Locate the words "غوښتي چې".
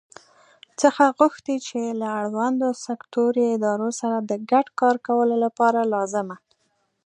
1.17-1.79